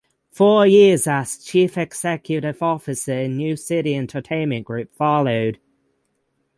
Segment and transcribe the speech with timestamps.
[0.31, 5.59] Four years as chief executive officer of New City Entertainment group followed.